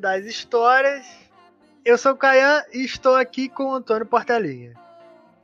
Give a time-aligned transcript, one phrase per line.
[0.00, 1.06] das Histórias.
[1.84, 4.72] Eu sou o Caian e estou aqui com o Antônio Portelinha.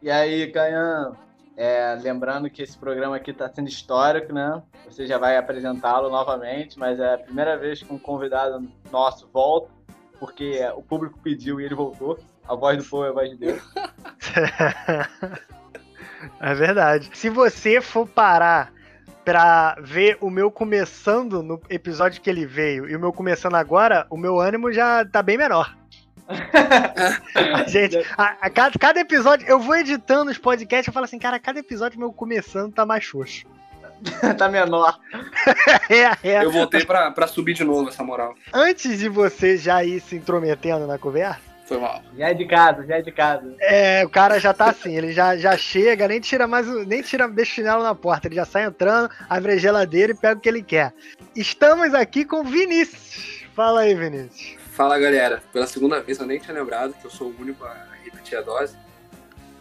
[0.03, 1.13] E aí, Caian?
[1.57, 4.63] É, lembrando que esse programa aqui está sendo histórico, né?
[4.87, 9.71] Você já vai apresentá-lo novamente, mas é a primeira vez que um convidado nosso volta,
[10.19, 12.19] porque o público pediu e ele voltou.
[12.47, 13.63] A voz do povo é a voz de Deus.
[16.41, 17.11] é verdade.
[17.15, 18.73] Se você for parar
[19.27, 24.07] pra ver o meu começando no episódio que ele veio e o meu começando agora,
[24.09, 25.77] o meu ânimo já tá bem menor.
[27.67, 31.41] gente, a, a cada, cada, episódio, eu vou editando os podcasts, eu falo assim, cara,
[31.41, 33.47] cada episódio meu começando tá mais xoxo.
[34.39, 34.97] tá menor.
[35.91, 36.45] é, é.
[36.45, 38.33] Eu voltei pra, pra subir de novo essa moral.
[38.55, 42.03] Antes de você já ir se intrometendo na conversa, foi mal.
[42.17, 43.55] Já é de casa, já é de casa.
[43.61, 47.29] É, o cara já tá assim, ele já, já chega, nem tira mais, nem tira,
[47.29, 50.41] deixa o chinelo na porta, ele já sai entrando, abre a geladeira e pega o
[50.41, 50.95] que ele quer.
[51.35, 53.45] Estamos aqui com Vinícius.
[53.55, 54.57] Fala aí, Vinícius.
[54.71, 57.75] Fala galera, pela segunda vez eu nem tinha lembrado que eu sou o único a
[58.05, 58.77] repetir a dose.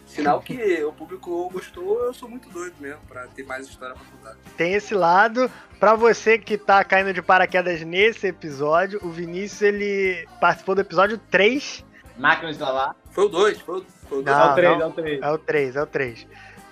[0.05, 4.05] Sinal que o público gostou, eu sou muito doido mesmo para ter mais história pra
[4.05, 4.37] contar.
[4.55, 5.49] Tem esse lado.
[5.79, 11.17] Para você que tá caindo de paraquedas nesse episódio, o Vinícius ele participou do episódio
[11.29, 11.84] 3.
[12.17, 12.95] Máquinas de lavar?
[13.11, 14.27] Foi o 2, foi o 2.
[14.27, 15.21] é o 3, é o 3.
[15.21, 16.27] É o 3, é o 3.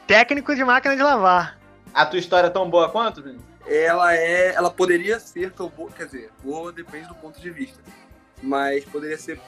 [0.08, 1.60] Técnico de máquina de lavar.
[1.94, 3.46] A tua história é tão boa quanto, Vinícius?
[3.66, 4.54] Ela é.
[4.56, 5.92] Ela poderia ser tão boa.
[5.92, 7.82] Quer dizer, boa depende do ponto de vista
[8.44, 9.40] mas poderia ser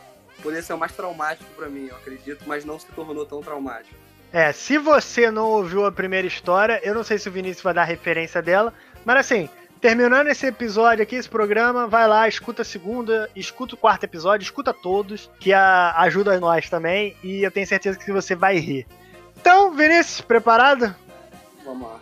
[0.42, 3.96] poderia ser o mais traumático para mim, eu acredito, mas não se tornou tão traumático.
[4.34, 7.74] É, se você não ouviu a primeira história, eu não sei se o Vinícius vai
[7.74, 8.74] dar referência dela,
[9.06, 9.50] mas assim,
[9.82, 14.44] terminando esse episódio aqui, esse programa, vai lá, escuta a segunda, escuta o quarto episódio,
[14.44, 18.88] escuta todos, que a, ajuda nós também, e eu tenho certeza que você vai rir.
[19.40, 20.96] Então, Vinícius, preparado?
[21.64, 22.00] Vamos lá.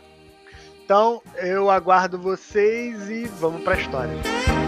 [0.84, 4.14] Então, eu aguardo vocês e vamos para a história.
[4.14, 4.62] história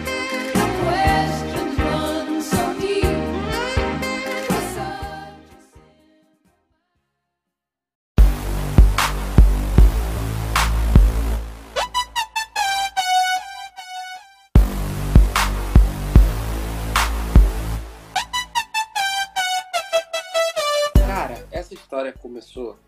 [22.55, 22.79] começou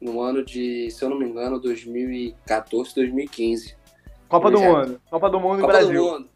[0.00, 3.76] no ano de, se eu não me engano, 2014, 2015.
[4.28, 5.00] Copa do Mundo.
[5.10, 6.04] Copa do Mundo Copa Brasil.
[6.04, 6.30] Do mundo.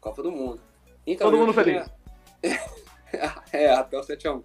[0.00, 0.60] Copa do Mundo.
[1.06, 1.64] Então, Todo mundo tinha...
[1.64, 2.60] feliz.
[3.52, 4.44] é, até o 7x1.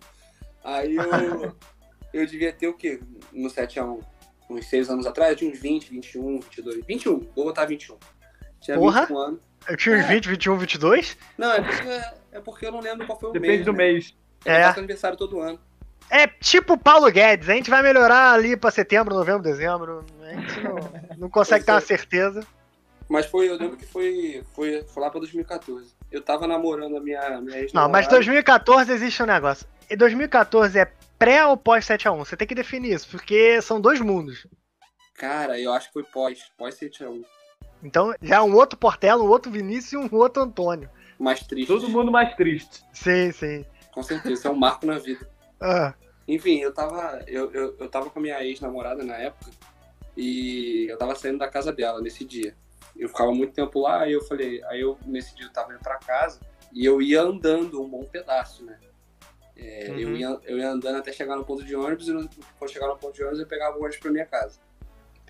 [0.63, 1.55] Aí eu,
[2.13, 2.99] eu devia ter o quê?
[3.31, 4.03] No 7x1?
[4.49, 5.31] Uns 6 anos atrás?
[5.31, 6.85] Eu tinha uns 20, 21, 22.
[6.85, 7.19] 21.
[7.35, 7.97] Vou botar 21.
[8.59, 9.01] Tinha Porra?
[9.01, 9.41] 21 anos.
[9.67, 10.07] Eu tinha uns é.
[10.07, 11.17] 20, 21, 22?
[11.37, 13.65] Não, é porque, é porque eu não lembro qual foi o Depende mês.
[13.65, 13.93] Depende do né?
[13.93, 14.15] mês.
[14.45, 14.63] Eu é.
[14.63, 15.59] faço aniversário todo ano.
[16.11, 20.05] É tipo Paulo Guedes, a gente vai melhorar ali para setembro, novembro, dezembro.
[20.21, 20.75] A gente não,
[21.17, 22.45] não consegue ter uma certeza.
[23.07, 25.93] Mas foi, eu lembro que foi, foi, foi lá pra 2014.
[26.11, 29.65] Eu tava namorando a minha, minha ex Não, mas 2014 existe um negócio.
[29.89, 32.17] E 2014 é pré ou pós 7x1?
[32.17, 34.45] Você tem que definir isso, porque são dois mundos.
[35.15, 37.23] Cara, eu acho que foi pós, pós 7x1.
[37.81, 40.89] Então já é um outro Portela, um outro Vinícius e um outro Antônio.
[41.17, 41.67] Mais triste.
[41.67, 42.83] Todo mundo mais triste.
[42.91, 43.65] Sim, sim.
[43.93, 45.25] Com certeza, é um marco na vida.
[45.61, 45.93] Ah.
[46.27, 49.51] Enfim, eu tava, eu, eu, eu tava com a minha ex-namorada na época
[50.15, 52.55] e eu tava saindo da casa dela nesse dia.
[52.95, 55.81] Eu ficava muito tempo lá e eu falei, aí eu nesse dia eu tava indo
[55.81, 56.39] pra casa
[56.71, 58.77] e eu ia andando um bom pedaço, né?
[59.55, 59.99] É, uhum.
[59.99, 62.97] eu, ia, eu ia andando até chegar no ponto de ônibus e quando chegar no
[62.97, 64.59] ponto de ônibus eu pegava o ônibus pra minha casa.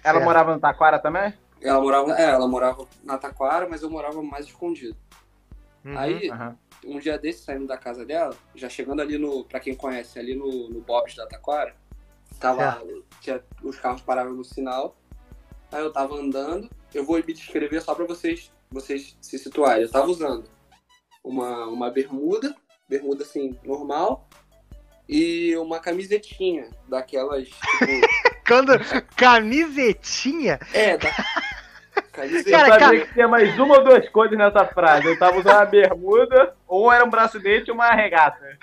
[0.03, 0.23] Ela é.
[0.23, 1.33] morava no Taquara também?
[1.61, 4.97] Ela morava, é, ela morava na Taquara, mas eu morava mais escondido.
[5.85, 6.55] Uhum, aí, uhum
[6.85, 10.35] um dia desse, saindo da casa dela, já chegando ali no, pra quem conhece, ali
[10.35, 11.75] no, no Bob's da Taquara,
[12.39, 12.83] tava,
[13.19, 14.95] tinha, os carros paravam no sinal,
[15.71, 19.83] aí eu tava andando, eu vou me descrever só pra vocês, vocês se situarem.
[19.83, 20.49] Eu tava usando
[21.23, 22.55] uma, uma bermuda,
[22.89, 24.27] bermuda assim, normal,
[25.07, 27.47] e uma camisetinha daquelas.
[27.47, 27.61] Tipo...
[28.47, 28.73] Quando.
[29.15, 30.59] Camisetinha?
[30.73, 31.09] É, da,
[32.11, 32.51] Camiseta.
[32.51, 32.99] Cara, eu sabia cara...
[33.07, 35.07] que tinha mais uma ou duas coisas nessa frase.
[35.07, 38.57] Eu tava usando uma bermuda, ou era um braço dente ou uma regata.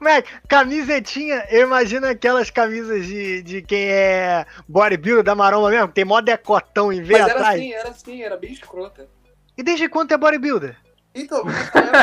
[0.00, 5.94] Moleque, camisetinha, eu imagino aquelas camisas de, de quem é bodybuilder da maromba mesmo, que
[5.94, 7.54] tem mó decotão em ver Mas era atrás.
[7.54, 9.08] assim, era assim, era bem escrota.
[9.56, 10.76] E desde quando é bodybuilder?
[11.14, 11.44] Então,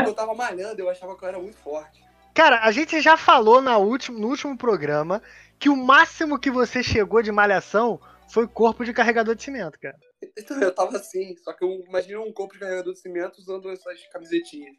[0.06, 2.04] eu tava malhando, eu achava que eu era muito forte.
[2.34, 5.22] Cara, a gente já falou na último, no último programa
[5.60, 8.00] que o máximo que você chegou de malhação
[8.32, 9.98] foi corpo de carregador de cimento, cara.
[10.38, 13.70] Então, eu tava assim, só que eu imagino um corpo de carregador de cimento usando
[13.70, 14.76] essas camisetinhas.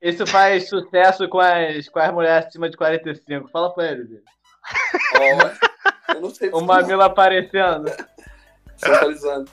[0.00, 3.48] Isso faz sucesso com as, com as mulheres acima de 45.
[3.48, 4.22] Fala pra ele, velho.
[5.14, 7.90] Oh, eu não sei O mamilo aparecendo.
[8.76, 9.50] Centralizando.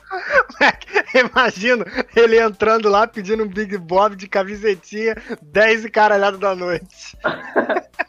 [1.16, 1.86] Imagino
[2.16, 7.18] ele entrando lá pedindo um Big Bob de camisetinha, 10 e caralhado da noite.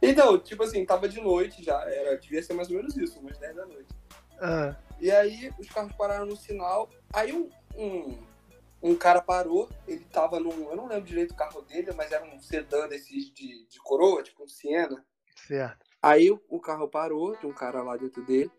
[0.10, 3.38] então, tipo assim, tava de noite já, era, devia ser mais ou menos isso, umas
[3.38, 3.88] 10 da noite.
[4.40, 4.76] Ah.
[5.00, 8.18] E aí os carros pararam no sinal, aí um, um,
[8.82, 12.24] um, cara parou, ele tava num, eu não lembro direito o carro dele, mas era
[12.24, 15.04] um sedã desses de, de coroa, tipo um Siena.
[15.46, 15.86] Certo.
[16.02, 18.50] Aí o carro parou, de um cara lá dentro dele,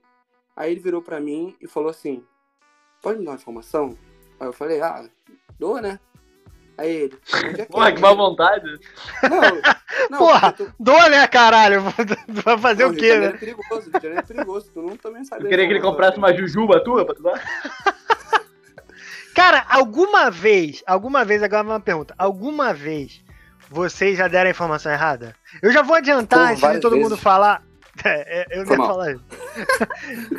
[0.56, 2.24] Aí ele virou para mim e falou assim:
[3.02, 3.98] Pode me dar uma informação?
[4.40, 5.10] Aí eu falei: Ah,
[5.58, 6.00] dou, né?
[6.78, 7.20] Aí ele.
[7.58, 7.92] É Porra, é?
[7.94, 8.80] que má vontade.
[9.24, 9.62] Não,
[10.10, 10.68] não Porra, tô...
[10.80, 11.82] dou, né, caralho?
[12.28, 13.26] Vai fazer não, o quê, né?
[13.28, 14.72] É perigoso, o é perigoso.
[14.74, 15.46] Tu não também sabe.
[15.46, 17.42] Eu queria que ele comprasse uma jujuba tua pra tu dar?
[19.34, 22.14] Cara, alguma vez, alguma vez, agora uma pergunta.
[22.18, 23.24] Alguma vez
[23.70, 25.34] vocês já deram a informação errada?
[25.62, 27.10] Eu já vou adiantar, antes de todo vezes.
[27.10, 27.64] mundo falar.
[28.06, 29.26] É, é, eu não ia falar isso.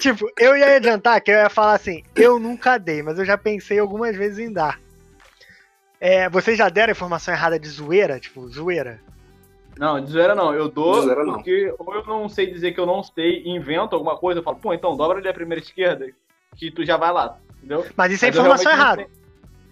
[0.00, 3.37] tipo, eu ia adiantar que eu ia falar assim, eu nunca dei, mas eu já
[3.37, 4.81] pensei algumas vezes em dar.
[6.00, 8.19] É, vocês já deram informação errada de zoeira?
[8.19, 9.00] Tipo, zoeira?
[9.79, 10.55] Não, de zoeira não.
[10.55, 11.87] Eu dou porque não.
[11.87, 14.73] ou eu não sei dizer que eu não sei invento alguma coisa, eu falo, pô,
[14.73, 16.07] então dobra ali a primeira esquerda,
[16.57, 17.87] que tu já vai lá, entendeu?
[17.97, 19.07] Mas isso é mas informação errada.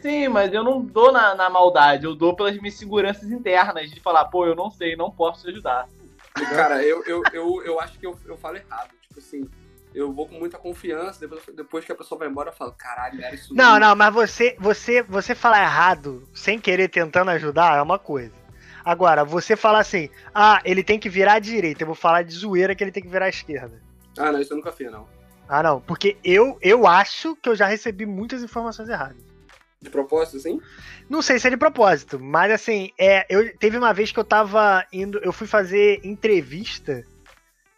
[0.01, 4.01] Sim, mas eu não dou na, na maldade, eu dou pelas minhas seguranças internas, de
[4.01, 5.87] falar, pô, eu não sei, não posso te ajudar.
[6.35, 8.91] Cara, eu, eu, eu, eu acho que eu, eu falo errado.
[9.03, 9.49] Tipo assim,
[9.95, 13.23] eu vou com muita confiança, depois, depois que a pessoa vai embora, eu falo, caralho,
[13.23, 13.55] era isso.
[13.55, 13.81] Não, mesmo.
[13.81, 18.40] não, mas você, você, você falar errado sem querer tentando ajudar é uma coisa.
[18.91, 22.35] Agora, você falar assim, ah, ele tem que virar à direita, eu vou falar de
[22.35, 23.81] zoeira que ele tem que virar à esquerda.
[24.19, 25.07] Ah, não, isso eu nunca fiz, não.
[25.49, 29.23] Ah, não, porque eu, eu acho que eu já recebi muitas informações erradas.
[29.81, 30.61] De propósito, assim?
[31.09, 34.25] Não sei se é de propósito, mas assim, é, eu teve uma vez que eu
[34.25, 37.07] tava indo, eu fui fazer entrevista,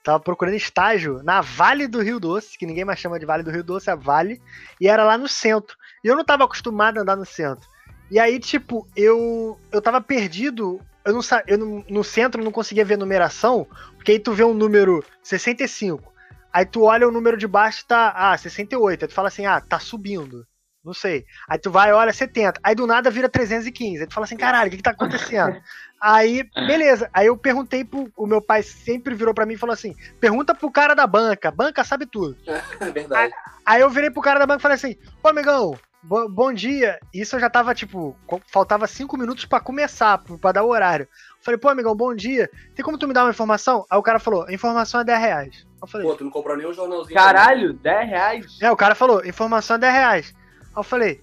[0.03, 3.51] tava procurando estágio na Vale do Rio Doce, que ninguém mais chama de Vale do
[3.51, 4.41] Rio Doce, é Vale,
[4.81, 5.77] e era lá no centro.
[6.03, 7.69] E eu não tava acostumado a andar no centro.
[8.13, 12.85] E aí, tipo, eu eu tava perdido, eu não eu não, no centro não conseguia
[12.85, 13.67] ver numeração,
[13.97, 16.13] porque aí tu vê um número 65.
[16.53, 19.05] Aí tu olha o número de baixo tá, ah, 68.
[19.05, 20.47] Aí tu fala assim: "Ah, tá subindo".
[20.85, 21.25] Não sei.
[21.49, 22.61] Aí tu vai, olha, 70.
[22.63, 24.03] Aí do nada vira 315.
[24.03, 25.63] Aí tu fala assim, caralho, o que, que tá acontecendo?
[25.99, 27.09] Aí, beleza.
[27.15, 28.11] Aí eu perguntei pro.
[28.17, 31.51] O meu pai sempre virou para mim e falou assim: pergunta pro cara da banca.
[31.51, 32.37] Banca sabe tudo.
[32.81, 33.33] É verdade.
[33.65, 36.53] Aí, aí eu virei pro cara da banca e falei assim: Ô, amigão, bo bom
[36.53, 36.99] dia.
[37.13, 38.17] Isso eu já tava, tipo,
[38.49, 41.09] faltava cinco minutos para começar, para dar o horário.
[41.41, 42.51] Falei, pô, amigão, bom dia.
[42.75, 43.85] Tem como tu me dar uma informação?
[43.91, 45.67] Aí o cara falou: informação é 10 reais.
[45.81, 47.15] Eu falei, pô, tu não comprou nem um jornalzinho.
[47.15, 48.59] Caralho, 10 reais?
[48.61, 50.35] É, o cara falou: informação é 10 reais.
[50.61, 51.23] Aí eu falei,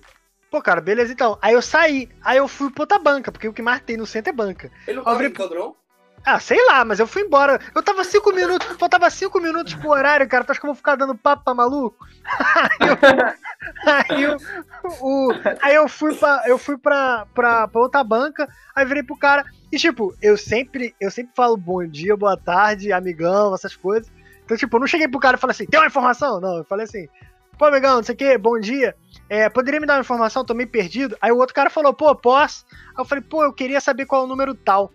[0.52, 1.38] pô, cara, beleza então.
[1.42, 4.06] Aí eu saí, aí eu fui pra outra banca, porque o que mais tem no
[4.06, 4.72] centro é banca.
[4.88, 5.76] Ele não tava padrão?
[6.26, 7.60] Ah, sei lá, mas eu fui embora.
[7.74, 10.44] Eu tava cinco minutos, faltava cinco minutos pro horário, cara.
[10.44, 12.06] Tu acha que eu vou ficar dando papo pra maluco?
[12.80, 12.98] Aí eu,
[13.86, 14.38] aí, eu,
[15.02, 15.32] o,
[15.62, 19.44] aí eu fui, pra, eu fui pra, pra, pra outra banca, aí virei pro cara.
[19.70, 24.10] E tipo, eu sempre, eu sempre falo bom dia, boa tarde, amigão, essas coisas.
[24.46, 26.40] Então, tipo, eu não cheguei pro cara e falei assim, tem uma informação?
[26.40, 27.08] Não, eu falei assim,
[27.58, 28.96] pô, amigão, não sei o que, bom dia
[29.30, 30.44] é, poderia me dar uma informação?
[30.44, 31.16] Tô meio perdido.
[31.22, 32.66] Aí o outro cara falou, pô, posso?
[32.90, 34.92] Aí eu falei, pô, eu queria saber qual é o número tal.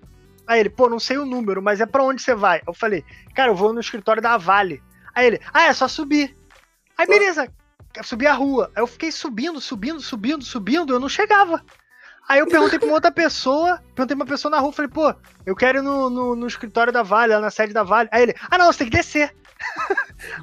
[0.47, 2.63] Aí ele, pô, não sei o número, mas é pra onde você vai?
[2.67, 4.83] Eu falei, cara, eu vou no escritório da Vale.
[5.15, 6.37] Aí ele, ah, é só subir.
[6.97, 7.49] Aí beleza,
[8.03, 8.71] subir a rua.
[8.75, 11.65] Aí eu fiquei subindo, subindo, subindo, subindo, eu não chegava.
[12.29, 15.15] Aí eu perguntei pra uma outra pessoa, perguntei pra uma pessoa na rua, falei, pô,
[15.45, 18.09] eu quero ir no, no, no escritório da Vale, lá na sede da Vale.
[18.13, 19.35] Aí ele, ah não, você tem que descer.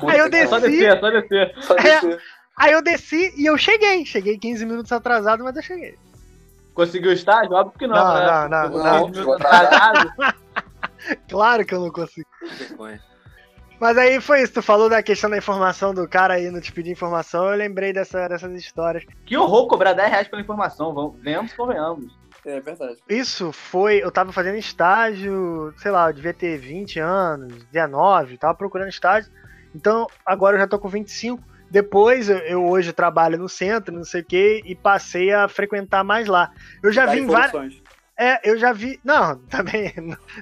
[0.08, 0.48] aí eu desci.
[0.48, 1.56] Só descer, só descer.
[1.62, 2.14] Só descer.
[2.14, 2.20] É,
[2.62, 4.06] Aí eu desci e eu cheguei.
[4.06, 5.98] Cheguei 15 minutos atrasado, mas eu cheguei.
[6.74, 7.54] Conseguiu estágio?
[7.54, 7.96] Óbvio que não.
[7.96, 8.48] Não, né?
[8.50, 9.08] não, não.
[9.10, 10.12] não, atrasado.
[11.30, 12.26] claro que eu não consegui.
[13.80, 16.72] Mas aí foi isso, tu falou da questão da informação do cara aí não te
[16.72, 19.04] pedir informação, eu lembrei dessa, dessas histórias.
[19.26, 22.16] Que horror cobrar 10 reais pela informação, vamos, venhamos, convenhamos.
[22.46, 22.98] É verdade.
[23.10, 28.54] Isso foi, eu tava fazendo estágio, sei lá, eu devia ter 20 anos, 19, tava
[28.54, 29.32] procurando estágio.
[29.74, 31.42] Então agora eu já tô com 25.
[31.72, 36.28] Depois eu hoje trabalho no centro, não sei o quê, e passei a frequentar mais
[36.28, 36.52] lá.
[36.84, 37.82] Eu já vi várias.
[38.20, 39.00] É, eu já vi.
[39.06, 39.94] Não, também.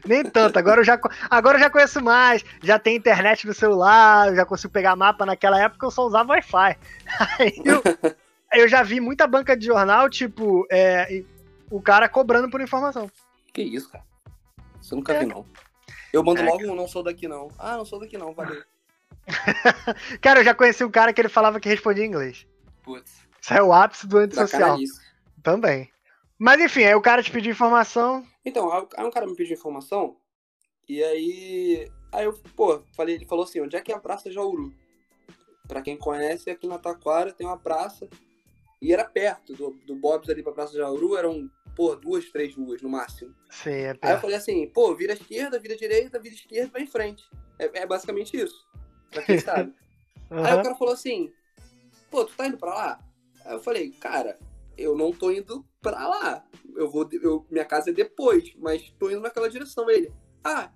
[0.07, 0.57] Nem tanto.
[0.57, 2.43] Agora eu, já, agora eu já conheço mais.
[2.63, 5.23] Já tem internet no celular, já consigo pegar mapa.
[5.23, 6.77] Naquela época eu só usava Wi-Fi.
[7.39, 7.83] Aí eu,
[8.53, 11.23] eu já vi muita banca de jornal, tipo, é,
[11.69, 13.09] o cara cobrando por informação.
[13.53, 14.03] Que isso, cara?
[14.81, 15.19] Você nunca é.
[15.19, 15.45] vi, não.
[16.11, 17.49] Eu mando é, logo um não sou daqui, não.
[17.59, 18.63] Ah, não sou daqui, não, valeu.
[20.21, 22.47] cara, eu já conheci um cara que ele falava que respondia em inglês.
[22.83, 23.27] Putz.
[23.41, 24.77] Isso é o ápice do antissocial.
[25.43, 25.89] Também.
[26.37, 28.25] Mas enfim, aí o cara te pediu informação.
[28.45, 30.17] Então, aí um cara me pediu informação,
[30.87, 31.91] e aí.
[32.11, 34.73] Aí eu, pô, falei, ele falou assim, onde é que é a Praça Jauru?
[35.69, 38.09] pra quem conhece, aqui na Taquara tem uma praça.
[38.81, 42.81] E era perto do, do Bob's ali pra Praça Jauru, eram, pô, duas, três ruas
[42.81, 43.35] no máximo.
[43.49, 44.05] Sim, é perto.
[44.05, 47.29] Aí eu falei assim, pô, vira esquerda, vira direita, vira esquerda, vai em frente.
[47.59, 48.67] É, é basicamente isso.
[49.11, 49.73] Pra quem sabe.
[50.29, 50.45] uhum.
[50.45, 51.31] Aí o cara falou assim,
[52.09, 52.99] pô, tu tá indo pra lá?
[53.45, 54.37] Aí eu falei, cara,
[54.77, 56.43] eu não tô indo pra lá.
[56.75, 59.89] Eu vou, eu, minha casa é depois, mas tô indo naquela direção.
[59.89, 60.11] Ele,
[60.43, 60.69] ah,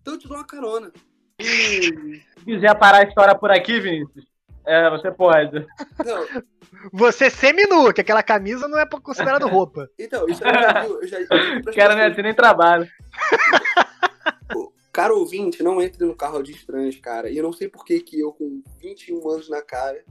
[0.00, 0.92] então eu te dou uma carona.
[1.40, 4.24] Se quiser parar a história por aqui, Vinícius,
[4.66, 5.66] é, você pode.
[6.04, 6.44] Não.
[6.92, 9.88] Você seminu, que aquela camisa não é considerado roupa.
[9.98, 11.28] Então, isso eu já digo, eu já, eu
[11.74, 12.88] cara não é assim nem trabalho.
[14.94, 17.28] Cara ouvinte, não entre no carro de estranhos, cara.
[17.28, 20.04] E eu não sei por que que eu, com 21 anos na cara,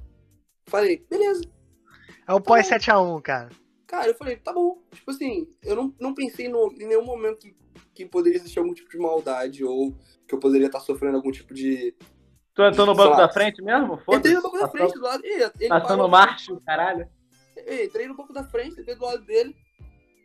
[0.67, 1.45] falei, beleza.
[2.27, 3.49] É o tá pós 7x1, cara.
[3.87, 4.83] Cara, eu falei, tá bom.
[4.93, 7.55] Tipo assim, eu não, não pensei no, em nenhum momento que,
[7.93, 9.95] que poderia existir algum tipo de maldade ou
[10.27, 11.95] que eu poderia estar sofrendo algum tipo de.
[12.53, 14.01] Tu entrou no banco da frente mesmo?
[14.11, 15.25] Entrei no banco da frente, do lado.
[15.25, 17.07] Ele, ele Passando marcha, caralho.
[17.55, 19.55] Eu entrei no banco da frente, entrei do lado dele.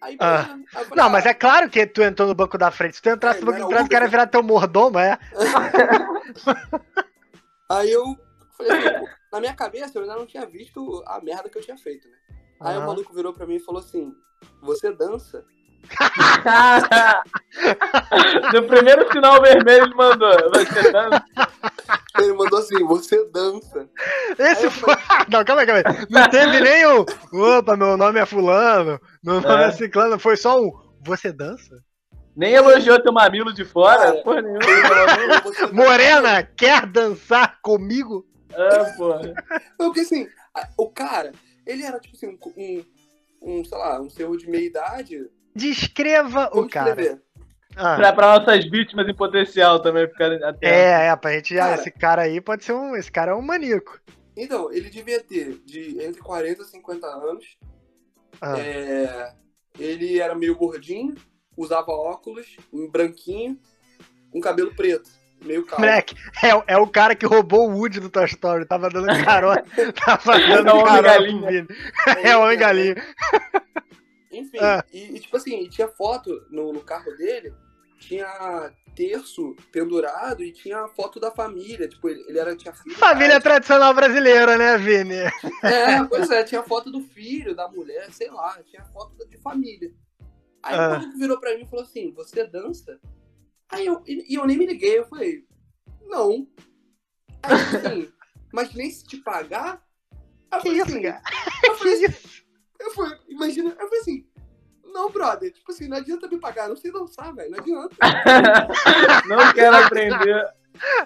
[0.00, 0.57] Aí, ah.
[0.75, 2.97] aí falei, não, ah, mas é claro que tu entrou no banco da frente.
[2.97, 5.19] Se tu entrasse é, no banco de trás, o cara ia virar teu mordomo, é?
[7.69, 8.17] aí eu
[8.57, 11.76] falei assim, na minha cabeça eu ainda não tinha visto a merda que eu tinha
[11.76, 12.17] feito, né?
[12.61, 12.85] Aí uhum.
[12.85, 14.14] o maluco virou pra mim e falou assim:
[14.62, 15.45] Você dança?
[18.52, 20.33] no primeiro sinal vermelho ele mandou.
[20.55, 21.25] Você dança?
[22.17, 23.88] Ele mandou assim, você dança.
[24.38, 24.97] Esse foi.
[24.97, 25.27] Falei...
[25.29, 26.07] Não, calma aí, calma aí.
[26.09, 27.07] Não teve nem o.
[27.59, 29.00] Opa, meu nome é Fulano.
[29.23, 30.19] Meu nome é, é Ciclano.
[30.19, 30.73] Foi só um.
[31.03, 31.83] Você dança?
[32.35, 34.11] Nem elogiou teu mamilo de fora.
[34.11, 34.62] Ah, porra nenhuma.
[35.73, 38.27] Morena, quer dançar comigo?
[38.55, 39.35] Ah, porra.
[39.77, 40.29] Porque assim,
[40.77, 41.33] o cara,
[41.67, 42.85] ele era tipo assim, um,
[43.43, 46.91] um, sei lá, um senhor de meia idade Descreva Vamos o cara.
[46.91, 47.23] Escrever.
[47.77, 47.97] Ah.
[47.97, 51.55] Pra, pra, nossas vítimas em potencial também ficarem É, é, pra gente.
[51.55, 52.97] Cara, esse cara aí pode ser um.
[52.97, 54.01] Esse cara é um maníaco.
[54.37, 57.57] Então, ele devia ter de entre 40 e 50 anos.
[58.41, 58.59] Ah.
[58.59, 59.33] É,
[59.79, 61.15] ele era meio gordinho,
[61.57, 63.59] usava óculos, um branquinho,
[64.33, 65.11] um cabelo preto.
[65.45, 65.85] Meio calmo.
[65.85, 68.65] Moleque, é, é o cara que roubou o Woody do Toy Story.
[68.65, 69.65] Tava dando carona.
[70.05, 71.67] tava dando é carona.
[72.25, 72.97] É, é o Homem Galinha.
[74.38, 74.85] Enfim, ah.
[74.92, 77.54] e, e, tipo assim, tinha foto no, no carro dele,
[77.99, 81.88] tinha terço pendurado e tinha a foto da família.
[81.88, 82.97] Tipo, ele, ele era, tinha filho.
[82.97, 85.14] Família tradicional brasileira, né, Vini?
[85.62, 89.92] É, pois é, tinha foto do filho, da mulher, sei lá, tinha foto de família.
[90.62, 90.87] Aí ah.
[90.87, 92.99] o maluco virou pra mim e falou assim: Você dança?
[93.71, 95.45] Aí eu, e, eu nem me liguei, eu falei,
[96.07, 96.49] não.
[97.42, 98.12] Aí assim,
[98.52, 99.83] mas nem se te pagar.
[100.50, 101.23] Eu que falei, isso, assim, cara?
[101.64, 101.95] Eu falei,
[102.78, 104.26] eu falei, imagina, eu falei assim,
[104.85, 107.97] não, brother, tipo assim, não adianta me pagar, não sei dançar, velho, não adianta.
[109.28, 110.47] não quero aprender.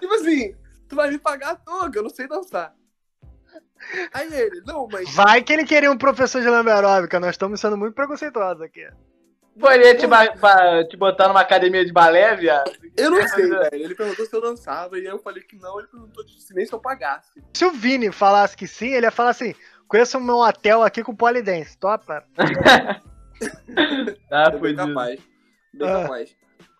[0.00, 0.54] Tipo assim,
[0.88, 2.74] tu vai me pagar à toa, eu não sei dançar.
[4.12, 5.12] Aí ele, não, mas.
[5.14, 8.86] Vai que ele queria um professor de lambe aeróbica, nós estamos sendo muito preconceituosos aqui.
[9.58, 10.06] Poderia te,
[10.88, 12.72] te botar numa academia de balé, viado?
[12.96, 13.68] Eu não sei, velho.
[13.72, 15.78] Ele perguntou se eu dançava e eu falei que não.
[15.78, 17.42] Ele perguntou se nem se eu pagasse.
[17.52, 19.54] Se o Vini falasse que sim, ele ia falar assim:
[19.92, 22.25] Conheço um meu hotel aqui com polidense, topa?
[24.26, 25.20] tá, foi capaz.
[25.75, 26.00] Bem ah.
[26.00, 26.34] capaz.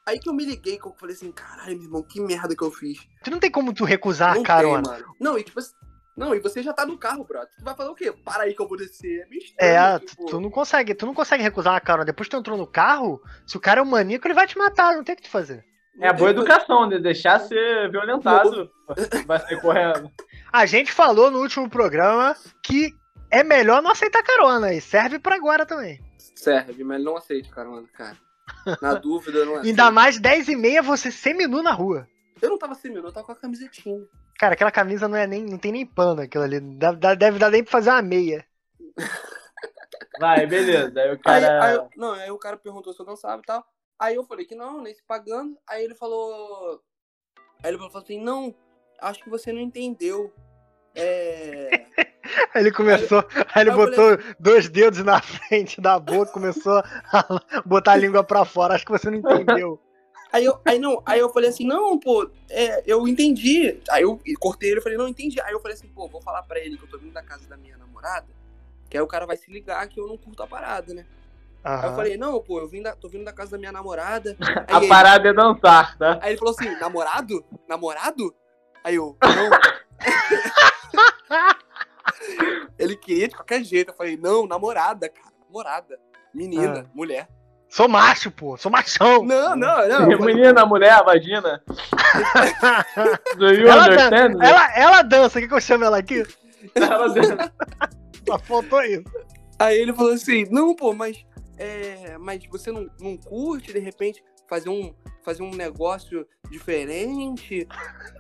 [0.07, 2.65] Aí que eu me liguei, que eu falei assim, caralho, meu irmão, que merda que
[2.65, 3.07] eu fiz.
[3.23, 4.83] Tu não tem como tu recusar não a carona.
[4.83, 5.15] Tem, mano.
[5.21, 5.75] Não, e tipo assim,
[6.17, 7.41] não, e você já tá no carro, bro.
[7.55, 8.11] Tu vai fazer o quê?
[8.13, 9.21] Para aí que eu vou descer.
[9.21, 10.25] É meio estranho, É, tipo...
[10.25, 12.07] tu não consegue, tu não consegue recusar a carona.
[12.07, 14.57] Depois que tu entrou no carro, se o cara é um maníaco, ele vai te
[14.57, 15.63] matar, não tem o que tu fazer.
[16.01, 18.71] É a boa educação, de deixar ser violentado.
[19.27, 20.11] vai sair correndo.
[20.51, 23.02] A gente falou no último programa que
[23.33, 25.99] é melhor não aceitar carona e serve para agora também.
[26.37, 28.19] Serve, mas não aceite carona, cara.
[28.83, 29.69] Na dúvida, não aceito.
[29.69, 32.07] Ainda mais 10 e meia você seminu na rua.
[32.43, 34.07] Eu não tava seminu, eu tava com a camisetinha.
[34.39, 36.61] Cara, aquela camisa não é nem, não tem nem pano aquilo ali.
[36.61, 38.47] Deve, deve dar nem pra fazer uma meia.
[40.21, 41.01] Vai, beleza.
[41.01, 41.65] Aí o cara.
[41.65, 43.65] Aí, aí, não, aí o cara perguntou se eu dançava e tal.
[43.99, 45.57] Aí eu falei que não, nem se pagando.
[45.67, 46.83] Aí ele falou.
[47.63, 48.55] Aí ele falou assim: não,
[49.01, 50.31] acho que você não entendeu.
[50.95, 51.87] É.
[52.55, 54.35] Aí ele começou, aí, aí ele botou falei...
[54.39, 58.75] dois dedos na frente da boca, começou a botar a língua pra fora.
[58.75, 59.81] Acho que você não entendeu.
[60.33, 63.79] Aí eu, aí não, aí eu falei assim, não, pô, é, eu entendi.
[63.91, 65.39] Aí eu cortei ele e falei, não, entendi.
[65.43, 67.47] Aí eu falei assim, pô, vou falar pra ele que eu tô vindo da casa
[67.47, 68.27] da minha namorada,
[68.89, 71.05] que aí o cara vai se ligar que eu não curto a parada, né?
[71.63, 71.83] Aham.
[71.83, 74.35] Aí eu falei, não, pô, eu vim da, tô vindo da casa da minha namorada.
[74.69, 76.19] a ele, parada é dançar, tá?
[76.23, 77.45] Aí ele falou assim, namorado?
[77.69, 78.35] Namorado?
[78.83, 79.51] Aí eu, não.
[82.79, 83.91] Ele queria de qualquer jeito.
[83.91, 85.33] Eu falei, não, namorada, cara.
[85.47, 85.99] Namorada.
[86.35, 86.91] Menina, ah.
[86.95, 87.29] mulher.
[87.69, 88.57] Sou macho, pô.
[88.57, 89.23] Sou machão.
[89.23, 90.19] Não, não, não.
[90.21, 91.63] Menina, mulher, vagina.
[93.37, 94.37] Do you ela understand?
[94.37, 96.23] Dan ela, ela dança, o que, que eu chamo ela aqui?
[96.75, 97.53] Ela dança.
[98.29, 99.05] Só faltou isso.
[99.59, 101.25] Aí ele falou assim, não, pô, mas,
[101.57, 104.95] é, mas você não, não curte, de repente, fazer um,
[105.25, 107.67] fazer um negócio diferente?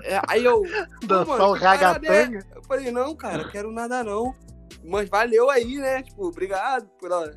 [0.02, 0.62] É, aí eu...
[1.04, 2.46] Dançar o ragatanga?
[2.54, 4.34] Eu falei, não, cara, quero nada não.
[4.82, 6.02] Mas valeu aí, né?
[6.02, 7.30] Tipo, obrigado pela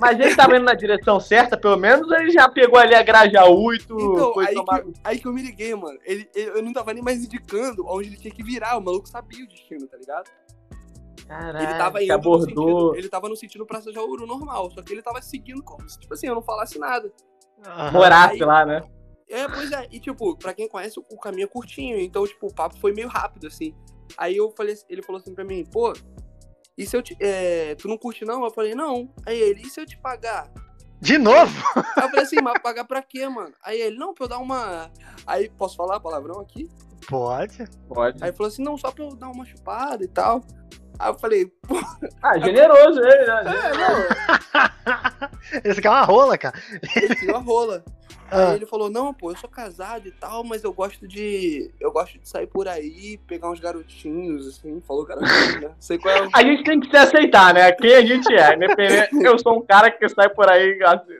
[0.00, 3.02] mas ele tava indo na direção certa, pelo menos, ou ele já pegou ali a
[3.02, 4.82] Grajaú e tu então, aí, tomar...
[4.82, 5.98] que, aí que eu me liguei, mano.
[6.04, 8.76] Ele, ele, eu não tava nem mais indicando onde ele tinha que virar.
[8.76, 10.30] O maluco sabia o destino, tá ligado?
[11.26, 12.78] Caraca, ele tava indo abordou.
[12.80, 15.98] Sentido, ele tava no sentido Praça Jauru normal, só que ele tava seguindo como se,
[15.98, 17.12] tipo assim, eu não falasse nada.
[17.66, 17.92] Uhum.
[17.92, 18.82] Morasse lá, né?
[19.28, 19.88] É, pois é.
[19.90, 21.98] E, tipo, pra quem conhece, o caminho é curtinho.
[21.98, 23.74] Então, tipo, o papo foi meio rápido, assim.
[24.16, 25.92] Aí eu falei, ele falou assim pra mim, pô,
[26.76, 27.16] e se eu te.
[27.20, 28.44] É, tu não curte, não?
[28.44, 29.12] Eu falei, não.
[29.26, 30.50] Aí ele, e se eu te pagar?
[31.00, 31.52] De novo?
[31.96, 33.52] Aí eu falei assim, mas pagar pra quê, mano?
[33.62, 34.90] Aí ele, não, pra eu dar uma.
[35.26, 36.68] Aí, posso falar palavrão aqui?
[37.08, 37.64] Pode.
[37.88, 38.22] Pode.
[38.22, 40.42] Aí falou assim, não, só pra eu dar uma chupada e tal.
[41.02, 41.74] Aí eu falei, pô.
[42.22, 43.42] Ah, generoso ele, né?
[43.52, 45.70] É, não.
[45.70, 46.56] Esse aqui é uma rola, cara.
[46.94, 47.84] Ele queria uma rola.
[48.34, 48.48] Ah.
[48.48, 51.70] Aí ele falou, não, pô, eu sou casado e tal, mas eu gosto de.
[51.78, 55.70] Eu gosto de sair por aí, pegar uns garotinhos, assim, falou garotinho, né?
[55.78, 56.30] Sei qual é o...
[56.32, 57.70] A gente tem que se aceitar, né?
[57.72, 59.10] Quem a gente é, independente.
[59.22, 61.12] eu sou um cara que sai por aí assim,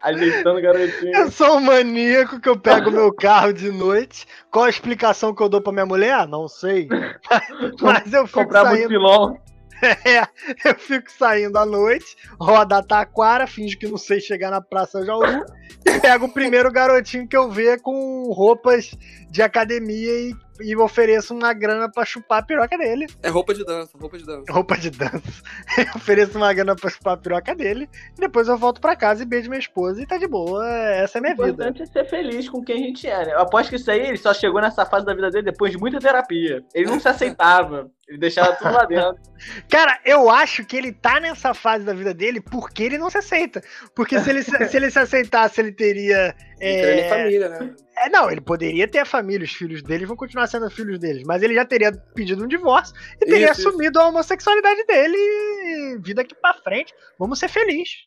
[0.00, 1.14] ajeitando garotinho.
[1.14, 4.26] Eu sou um maníaco que eu pego meu carro de noite.
[4.50, 6.14] Qual a explicação que eu dou pra minha mulher?
[6.14, 6.88] Ah, não sei.
[7.80, 8.82] Mas eu fico Comprar saindo...
[8.82, 9.36] Mutilon.
[9.80, 10.22] É,
[10.68, 15.04] eu fico saindo à noite, roda a taquara, finge que não sei chegar na Praça
[15.04, 15.44] Jauru
[15.86, 18.90] e pego o primeiro garotinho que eu ver com roupas
[19.30, 23.06] de academia e, e ofereço uma grana pra chupar a piroca dele.
[23.22, 24.52] É roupa de dança, roupa de dança.
[24.52, 25.42] Roupa de dança.
[25.78, 29.22] Eu ofereço uma grana pra chupar a piroca dele e depois eu volto pra casa
[29.22, 30.66] e beijo minha esposa e tá de boa.
[30.68, 31.46] Essa é a minha vida.
[31.46, 33.32] O importante é ser feliz com quem a gente é, né?
[33.32, 35.78] Eu aposto que isso aí ele só chegou nessa fase da vida dele depois de
[35.78, 36.64] muita terapia.
[36.74, 37.90] Ele não se aceitava.
[38.08, 39.18] Ele deixava tudo lá dentro.
[39.68, 43.18] Cara, eu acho que ele tá nessa fase da vida dele porque ele não se
[43.18, 43.62] aceita.
[43.94, 46.34] Porque se ele se, ele se aceitasse, ele teria.
[46.58, 47.08] É...
[47.08, 47.74] família, né?
[48.04, 51.22] É, não, ele poderia ter a família, os filhos dele vão continuar sendo filhos deles,
[51.26, 54.06] mas ele já teria pedido um divórcio e teria isso, assumido isso.
[54.06, 56.94] a homossexualidade dele e vida aqui pra frente.
[57.18, 58.06] Vamos ser felizes.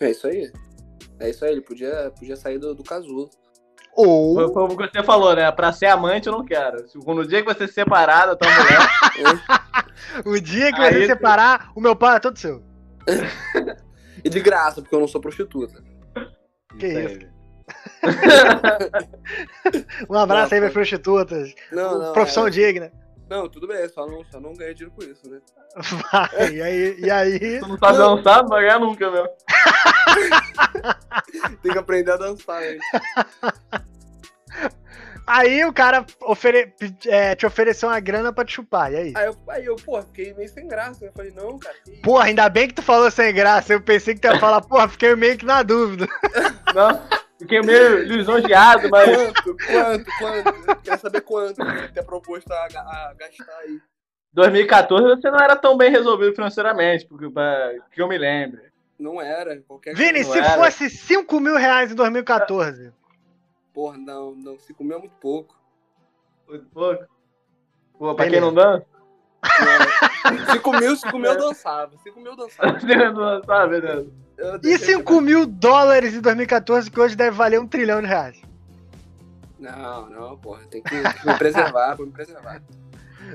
[0.00, 0.52] É isso aí.
[1.20, 3.28] É isso aí, ele podia, podia sair do, do casulo.
[3.94, 4.34] Ou.
[4.34, 5.50] Foi como você falou, né?
[5.50, 6.84] Pra ser amante eu não quero.
[7.04, 9.42] No dia que você se separar da tua mulher.
[10.24, 12.62] o dia que você se separar, o meu pai é todo seu.
[14.24, 15.82] e de graça, porque eu não sou prostituta.
[16.78, 17.18] Que isso?
[17.18, 17.37] isso?
[20.08, 21.52] Um abraço não, aí, minhas prostitutas.
[21.72, 22.50] Não, não, Profissão é...
[22.50, 22.92] digna.
[23.28, 25.38] Não, tudo bem, só não, só não ganha dinheiro com isso, né?
[25.76, 26.96] Vai, e aí?
[26.98, 27.60] E aí?
[27.60, 29.28] Tu não sabe dançar, não vai ganhar nunca, meu.
[31.62, 32.78] Tem que aprender a dançar, hein?
[35.28, 36.72] Aí o cara ofere...
[37.06, 39.12] é, te ofereceu uma grana pra te chupar, e aí?
[39.14, 41.04] Aí eu, aí eu pô, fiquei meio sem graça.
[41.04, 41.76] Eu falei, não, cara.
[41.84, 41.98] Que...
[41.98, 43.74] Porra, ainda bem que tu falou sem graça.
[43.74, 46.08] Eu pensei que tu ia falar, porra, fiquei meio que na dúvida.
[46.74, 47.02] Não,
[47.38, 49.08] fiquei meio lisonjeado, mas.
[49.16, 50.82] Quanto, quanto, quanto?
[50.82, 53.80] Quero saber quanto você tem proposto a, a gastar aí.
[54.32, 57.26] 2014 você não era tão bem resolvido financeiramente, porque,
[57.92, 58.68] que eu me lembre.
[58.98, 59.60] Não era.
[59.62, 60.50] Qualquer Vini, se era.
[60.50, 62.92] fosse 5 mil reais em 2014.
[63.72, 64.58] Porra, não, não.
[64.58, 65.56] 5 mil é muito pouco.
[66.48, 67.06] Muito pouco?
[67.98, 68.86] Pô, pra quem não dança?
[70.52, 71.96] 5 mil, 5 mil eu dançava.
[72.02, 72.78] 5 mil eu dançava.
[72.80, 74.10] 5 mil dançava, beleza.
[74.62, 78.40] E 5 mil dólares em 2014, que hoje deve valer um trilhão de reais?
[79.58, 80.64] Não, não, porra.
[80.70, 82.62] Tem que, me preservar, vou me preservar.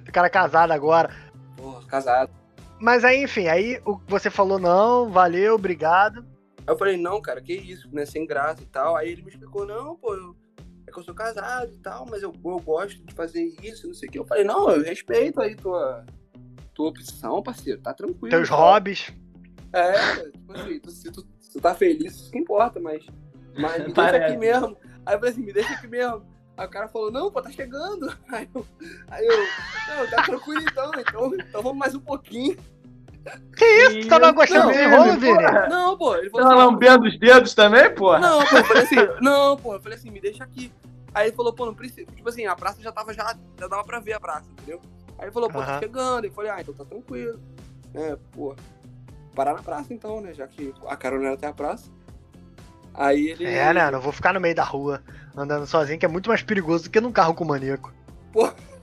[0.08, 1.14] O cara casado agora.
[1.56, 2.32] Porra, casado.
[2.80, 6.26] Mas aí, enfim, aí você falou não, valeu, obrigado.
[6.66, 8.04] Aí eu falei, não, cara, que isso, né?
[8.04, 8.96] Sem graça e tal.
[8.96, 10.36] Aí ele me explicou, não, pô, eu,
[10.88, 13.94] é que eu sou casado e tal, mas eu, eu gosto de fazer isso, não
[13.94, 14.18] sei o que.
[14.18, 16.04] Eu falei, não, eu respeito aí tua,
[16.74, 18.30] tua opção, parceiro, tá tranquilo.
[18.30, 19.14] Teus hobbies.
[19.74, 23.04] É, tipo assim, tu, se tu, tu tá feliz, isso que importa, mas,
[23.58, 24.78] mas me deixa aqui mesmo.
[25.06, 26.24] Aí eu falei assim, me deixa aqui mesmo.
[26.56, 28.16] Aí o cara falou, não, pô, tá chegando.
[28.32, 28.66] Aí eu,
[29.10, 29.38] aí eu
[29.98, 32.56] não, tá tranquilo então, então, então vamos mais um pouquinho.
[33.58, 34.02] Que isso?
[34.02, 35.44] Tu tava gostando desse rolo, Vini?
[35.70, 36.16] Não, pô.
[36.16, 38.18] Ele falou Tava assim, lambendo os dedos também, pô?
[38.20, 40.72] Não, pô, eu falei assim, não, pô, eu falei assim, me deixa aqui.
[41.14, 42.06] Aí ele falou, pô, não precisa.
[42.12, 44.82] Tipo assim, a praça já tava, já, já dava pra ver a praça, entendeu?
[45.18, 46.26] Aí ele falou, pô, tá chegando.
[46.26, 47.40] Eu falei, ah, então tá tranquilo.
[47.94, 48.56] É, pô,
[49.34, 50.34] parar na praça então, né?
[50.34, 51.90] Já que a carona era até a praça.
[52.94, 53.46] Aí ele.
[53.46, 53.92] É, né?
[53.92, 55.02] Não vou ficar no meio da rua
[55.36, 57.94] andando sozinho, que é muito mais perigoso do que num carro com maníaco.
[58.32, 58.52] Pô.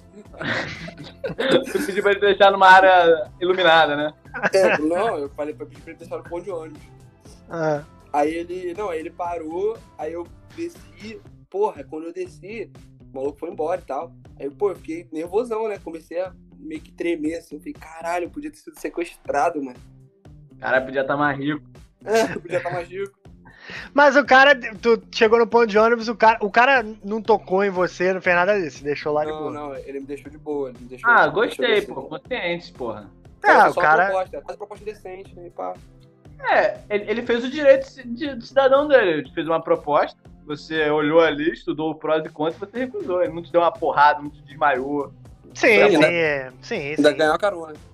[1.67, 4.15] Você pediu pra ele deixar numa área iluminada, né?
[4.53, 6.81] É, não, eu falei pra pedir pra ele deixar no ponto de ônibus.
[7.49, 7.83] Ah.
[8.13, 8.75] Aí ele.
[8.75, 12.71] Não, aí ele parou, aí eu desci, porra, quando eu desci,
[13.13, 14.13] o maluco foi embora e tal.
[14.39, 15.79] Aí, pô, eu fiquei nervosão, né?
[15.79, 17.57] Comecei a meio que tremer assim.
[17.57, 19.79] Eu falei, caralho, eu podia ter sido sequestrado, mano.
[20.61, 21.63] Cara, podia estar tá mais rico.
[22.05, 23.19] É, podia estar tá mais rico.
[23.95, 27.65] Mas o cara, tu chegou no ponto de ônibus, o cara, o cara não tocou
[27.65, 29.51] em você, não fez nada disso, deixou lá não, de boa.
[29.51, 30.73] Não, não, ele me deixou de boa.
[30.73, 33.11] Me deixou, ah, gostei, pô, consciente, porra.
[33.43, 34.07] É, é o cara.
[34.07, 35.75] Proposta, quase proposta decente, né, pá.
[36.51, 39.11] É, ele, ele, fez o direito de, de, cidadão dele.
[39.11, 43.23] Ele fez uma proposta, você olhou ali, estudou o prós e contras e você recusou.
[43.23, 45.13] Ele não te deu uma porrada, não te desmaiou.
[45.55, 46.53] Sim, sim, é.
[46.63, 47.19] sim, Ainda carona.
[47.19, 47.90] Ganhou a carona.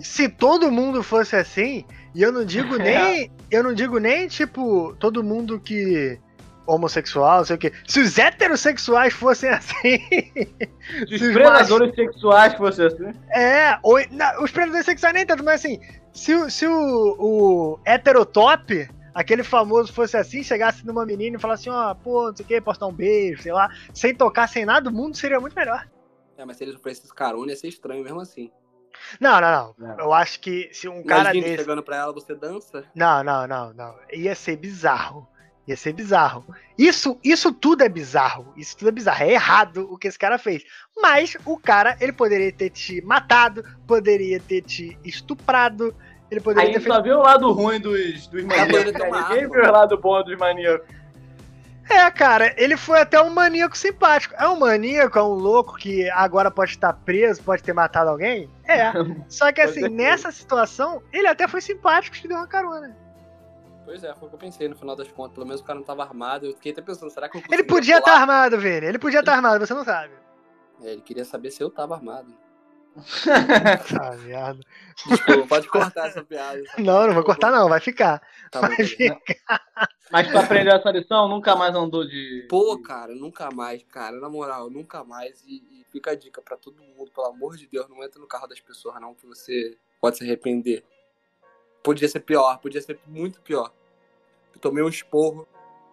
[0.00, 1.84] Se todo mundo fosse assim,
[2.14, 3.30] e eu não digo nem.
[3.50, 6.18] eu não digo nem, tipo, todo mundo que.
[6.66, 7.72] homossexual, não sei o quê.
[7.86, 9.98] Se os heterossexuais fossem assim.
[11.08, 11.94] se os predadores machos...
[11.94, 13.12] sexuais fossem assim.
[13.30, 15.80] É, ou, não, os predadores sexuais nem tanto, mas assim,
[16.12, 21.78] se, se o, o heterotop aquele famoso fosse assim, chegasse numa menina e falasse assim,
[21.78, 24.48] ó, oh, pô, não sei o que, posso dar um beijo, sei lá, sem tocar,
[24.48, 25.88] sem nada, o mundo seria muito melhor.
[26.36, 28.50] É, mas se eles oferecessem carona ia ser estranho mesmo assim.
[29.20, 29.92] Não, não, não.
[29.92, 30.02] É.
[30.02, 31.56] Eu acho que se um cara Imagina desse...
[31.58, 32.84] chegando pra ela, você dança?
[32.94, 33.94] Não, não, não, não.
[34.12, 35.26] Ia ser bizarro.
[35.66, 36.44] Ia ser bizarro.
[36.76, 38.52] Isso, isso tudo é bizarro.
[38.56, 39.24] Isso tudo é bizarro.
[39.24, 40.62] É errado o que esse cara fez.
[41.00, 45.94] Mas o cara, ele poderia ter te matado, poderia ter te estuprado.
[46.30, 48.92] Ele poderia Aí ter só viu o lado ruim dos, dos maníacos.
[48.92, 50.86] Ninguém viu o lado bom dos maníacos.
[51.88, 54.34] É, cara, ele foi até um maníaco simpático.
[54.38, 58.48] É um maníaco, é um louco que agora pode estar preso, pode ter matado alguém?
[58.66, 58.92] É.
[59.28, 62.96] Só que assim, nessa situação, ele até foi simpático, te deu uma carona.
[63.84, 65.34] Pois é, foi o que eu pensei no final das contas.
[65.34, 66.46] Pelo menos o cara não tava armado.
[66.46, 68.86] Eu fiquei até pensando, será que eu Ele podia estar tá armado, Vini.
[68.86, 70.14] Ele podia estar tá armado, você não sabe.
[70.82, 72.34] É, ele queria saber se eu tava armado.
[74.00, 74.60] ah, merda.
[75.06, 76.62] Desculpa, pode cortar essa piada.
[76.78, 78.22] Não, não vou cortar não, vai ficar.
[78.50, 79.20] Tá vai bom, ficar.
[80.10, 82.46] Mas tu aprendeu essa lição, nunca mais andou de.
[82.48, 84.20] Pô, cara, nunca mais, cara.
[84.20, 85.42] Na moral, nunca mais.
[85.44, 88.28] E, e, fica a dica pra todo mundo, pelo amor de Deus, não entra no
[88.28, 90.84] carro das pessoas, não, que você pode se arrepender.
[91.82, 93.72] Podia ser pior, podia ser muito pior.
[94.54, 95.48] Eu tomei um esporro.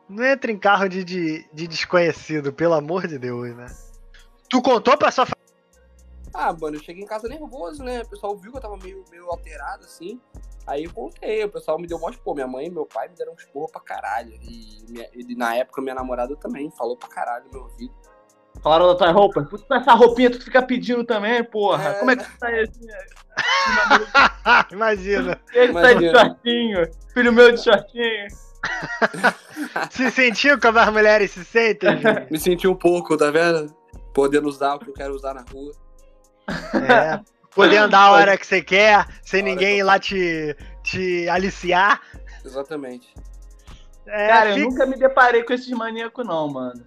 [0.07, 3.65] Não entra em carro de, de, de desconhecido, pelo amor de Deus, né?
[4.49, 5.25] Tu contou pra sua
[6.41, 8.01] ah, mano, eu cheguei em casa nervoso, né?
[8.01, 10.19] O pessoal viu que eu tava meio, meio alterado, assim.
[10.65, 12.33] Aí eu contei, o pessoal me deu mó expor.
[12.33, 14.33] Minha mãe e meu pai me deram um expor pra caralho.
[14.41, 17.93] E, minha, e, na época minha namorada também falou pra caralho no meu ouvido.
[18.61, 19.43] Falaram da tua roupa?
[19.43, 21.89] Puta, essa roupinha tu fica pedindo também, porra.
[21.89, 21.93] É...
[21.99, 22.87] Como é que tu tá aí assim?
[24.71, 25.41] Imagina.
[25.53, 26.13] Ele Imagina.
[26.13, 26.91] tá de shortinho.
[27.13, 28.27] Filho meu de shortinho.
[29.89, 31.89] se sentiu como as mulheres se sentem?
[32.29, 33.73] Me senti um pouco, tá vendo?
[34.13, 35.71] Podendo usar o que eu quero usar na rua.
[36.47, 37.19] É.
[37.53, 42.01] Poder andar a hora que você quer, sem ninguém ir lá te, te aliciar.
[42.45, 43.13] Exatamente.
[44.07, 46.83] É, cara, eu nunca me deparei com esses maníacos, não, mano.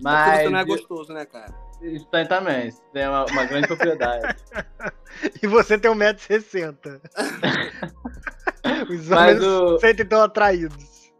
[0.00, 0.30] Mas.
[0.30, 1.54] Porque você não é gostoso, né, cara?
[1.80, 4.36] Isso tem também, isso tem uma, uma grande propriedade.
[5.40, 7.00] e você tem 1,60m.
[8.90, 9.78] Os homens o...
[9.78, 11.12] sentem tão atraídos.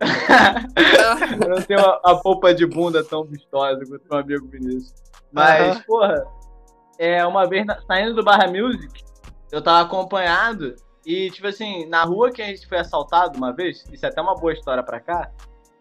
[1.40, 4.94] eu não tenho a, a polpa de bunda tão vistosa quanto meu amigo Vinícius.
[5.32, 5.82] Mas, uhum.
[5.82, 6.24] porra,
[6.98, 9.04] é, uma vez na, saindo do Barra Music,
[9.50, 13.84] eu tava acompanhado e, tipo assim, na rua que a gente foi assaltado uma vez,
[13.92, 15.30] isso é até uma boa história pra cá,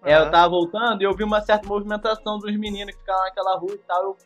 [0.03, 0.09] uhum.
[0.09, 3.57] é, eu tava voltando e eu vi uma certa movimentação dos meninos que ficavam naquela
[3.57, 4.03] rua e tal.
[4.03, 4.17] Eu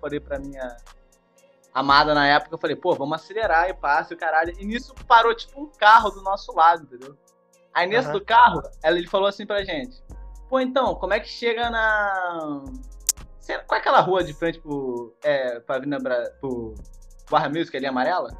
[0.00, 0.76] falei pra minha
[1.74, 4.54] amada na época, eu falei, pô, vamos acelerar e passe o caralho.
[4.58, 7.16] E nisso parou, tipo, um carro do nosso lado, entendeu?
[7.74, 8.14] Aí nesse uhum.
[8.14, 10.02] do carro, ele falou assim pra gente,
[10.48, 12.64] pô, então, como é que chega na
[13.56, 16.30] qual é aquela rua de frente pro, é, pra Avenida Bra...
[16.40, 16.74] pro
[17.30, 18.30] Barra Music ali amarela?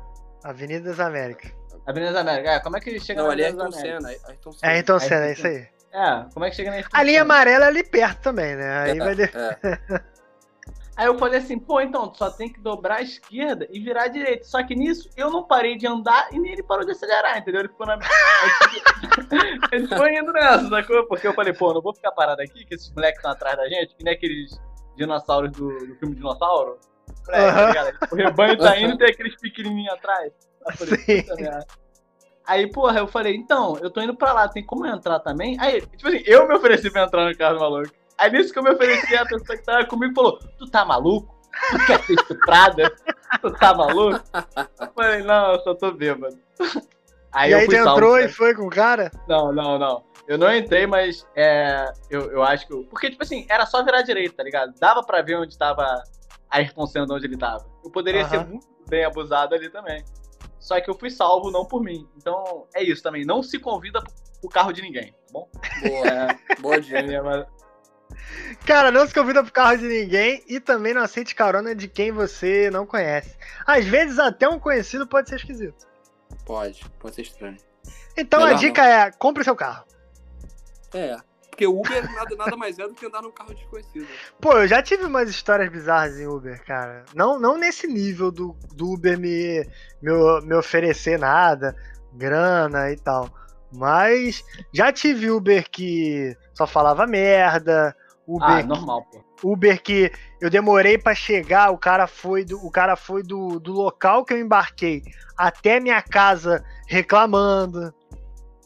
[0.44, 1.52] Avenida das Américas.
[1.86, 2.52] Avenida das Américas.
[2.52, 4.08] É, como é que chega Não, ali é Ayrton Senna.
[4.08, 4.72] Ayrton Senna.
[4.72, 5.68] É Ayrton Senna, é isso aí.
[5.92, 8.78] É, como é que chega na A linha amarela é ali perto também, né?
[8.80, 9.14] Aí é, vai.
[9.22, 10.18] É.
[10.98, 14.02] Aí eu falei assim, pô, então, tu só tem que dobrar a esquerda e virar
[14.02, 14.44] a direita.
[14.44, 17.60] Só que nisso eu não parei de andar e nem ele parou de acelerar, entendeu?
[17.60, 17.96] Ele ficou na.
[19.70, 21.06] ele foi indo nessa, sacou?
[21.06, 23.68] Porque eu falei, pô, não vou ficar parado aqui, que esses moleques estão atrás da
[23.68, 24.60] gente, que nem aqueles
[24.98, 26.78] dinossauros do, do filme Dinossauro.
[27.30, 30.32] É, tá o rebanho tá indo e tem aqueles pequenininhos atrás.
[32.46, 35.56] Aí, porra, eu falei, então, eu tô indo pra lá, tem como eu entrar também?
[35.60, 37.90] Aí, tipo assim, eu me ofereci pra entrar no carro maluco.
[38.16, 41.38] Aí nisso que eu me ofereci, a pessoa que tava comigo falou, tu tá maluco?
[41.70, 42.92] Tu quer ser estuprada?
[43.40, 44.20] tu tá maluco?
[44.80, 46.36] Eu falei, não, eu só tô bêbado.
[47.32, 49.10] Aí e aí entrou salvo, e foi com o cara?
[49.28, 50.04] Não, não, não.
[50.26, 52.72] Eu não entrei, mas é, eu, eu acho que.
[52.72, 54.74] Eu, porque, tipo assim, era só virar direita, tá ligado?
[54.78, 56.02] Dava pra ver onde tava
[56.50, 57.66] Ayrton Senna, onde ele tava.
[57.84, 58.28] Eu poderia uhum.
[58.28, 60.04] ser muito bem abusado ali também.
[60.58, 62.06] Só que eu fui salvo não por mim.
[62.16, 63.24] Então é isso também.
[63.24, 64.02] Não se convida
[64.40, 65.48] pro carro de ninguém, tá bom?
[65.82, 66.60] Boa, é.
[66.60, 66.98] Boa dia.
[66.98, 67.46] É,
[68.66, 72.10] Cara, não se convida pro carro de ninguém e também não aceite carona de quem
[72.10, 73.36] você não conhece.
[73.66, 75.87] Às vezes até um conhecido pode ser esquisito.
[76.48, 77.58] Pode, pode ser estranho.
[78.16, 78.88] Então Melhor a dica não.
[78.88, 79.84] é, compre seu carro.
[80.94, 81.14] É,
[81.50, 84.08] porque Uber nada, nada mais é do que andar num carro desconhecido.
[84.40, 87.04] Pô, eu já tive umas histórias bizarras em Uber, cara.
[87.14, 89.62] Não, não nesse nível do, do Uber me,
[90.00, 91.76] me, me oferecer nada,
[92.14, 93.28] grana e tal.
[93.70, 97.94] Mas já tive Uber que só falava merda.
[98.26, 99.27] Uber ah, normal, pô.
[99.42, 103.72] Uber que eu demorei para chegar, o cara foi do, o cara foi do, do
[103.72, 105.02] local que eu embarquei
[105.36, 107.94] até minha casa reclamando.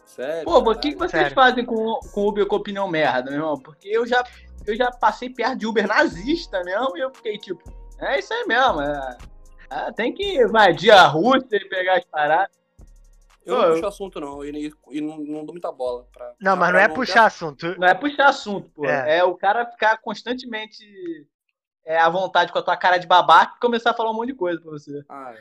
[0.06, 0.44] Sério?
[0.44, 1.34] Pô, o que, que vocês Sério?
[1.34, 3.58] fazem com, com Uber com opinião merda, meu irmão?
[3.58, 4.22] Porque eu já,
[4.66, 7.62] eu já passei perto de Uber nazista mesmo e eu fiquei tipo,
[7.98, 8.82] é isso aí mesmo.
[8.82, 9.18] É,
[9.70, 12.61] é, tem que invadir a Rússia e pegar as paradas.
[13.44, 16.06] Eu não puxo assunto, não, e, e não, não, dou muita bola.
[16.12, 17.78] Pra, não, mas não é puxar assunto.
[17.78, 18.86] Não é puxar assunto, pô.
[18.86, 20.84] É, é o cara ficar constantemente
[21.84, 24.28] é, à vontade com a tua cara de babaca e começar a falar um monte
[24.28, 25.02] de coisa pra você.
[25.08, 25.34] Ah,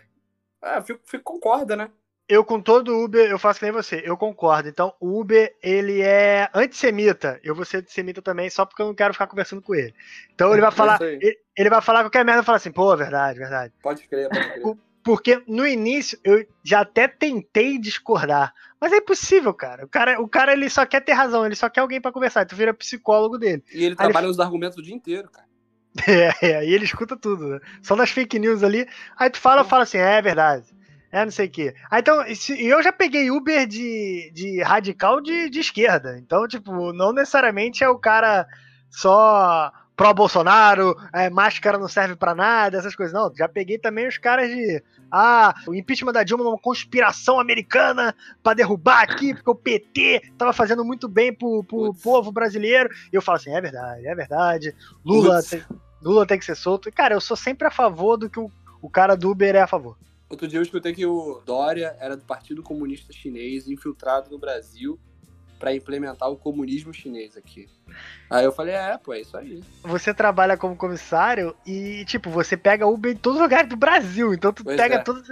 [0.64, 1.90] é, é fico, fico, concorda, né?
[2.28, 4.70] Eu, com todo Uber, eu faço que nem você, eu concordo.
[4.70, 7.38] Então, o Uber, ele é antissemita.
[7.44, 9.94] Eu vou ser antissemita também, só porque eu não quero ficar conversando com ele.
[10.34, 11.02] Então, ele vai falar.
[11.02, 13.74] Ele, ele, vai falar qualquer merda e falar assim, pô, verdade, verdade.
[13.84, 14.78] Pode crer, pode crer.
[15.04, 19.86] Porque no início eu já até tentei discordar, mas é impossível, cara.
[19.86, 22.46] O cara, o cara ele só quer ter razão, ele só quer alguém para conversar.
[22.46, 23.64] Tu vira psicólogo dele.
[23.74, 24.32] E ele trabalha ele...
[24.32, 25.50] os argumentos o dia inteiro, cara.
[26.08, 27.60] É, é, e ele escuta tudo, né?
[27.82, 28.88] Só nas fake news ali.
[29.18, 30.66] Aí tu fala, fala assim, é, é verdade.
[31.12, 31.76] É, não sei o quê.
[31.90, 36.18] Aí, então, e eu já peguei Uber de, de radical de, de esquerda.
[36.18, 38.48] Então, tipo, não necessariamente é o cara
[38.90, 43.14] só pró-Bolsonaro, é, máscara não serve para nada, essas coisas.
[43.14, 44.84] Não, já peguei também os caras de.
[45.12, 50.34] Ah, o impeachment da Dilma é uma conspiração americana para derrubar aqui, porque o PT
[50.40, 52.90] tava fazendo muito bem pro, pro povo brasileiro.
[53.14, 54.76] E eu falo assim: é verdade, é verdade.
[55.06, 55.64] Lula, tem,
[56.02, 56.90] Lula tem que ser solto.
[56.90, 58.50] E, cara, eu sou sempre a favor do que o,
[58.82, 59.96] o cara do Uber é a favor.
[60.28, 65.00] Outro dia eu escutei que o Dória era do Partido Comunista Chinês, infiltrado no Brasil
[65.62, 67.70] para implementar o comunismo chinês aqui.
[68.28, 69.64] Aí eu falei, é, pô, é isso aí.
[69.84, 74.34] Você trabalha como comissário e, tipo, você pega Uber em todos os lugares do Brasil.
[74.34, 75.04] Então tu pois pega é.
[75.04, 75.24] todo,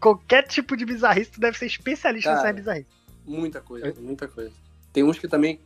[0.00, 2.88] qualquer tipo de bizarrice, tu deve ser especialista Cara, nessa bizarrice.
[3.24, 4.52] Muita coisa, muita coisa.
[4.92, 5.60] Tem uns que também